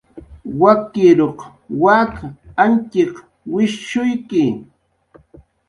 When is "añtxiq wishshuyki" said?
2.63-4.43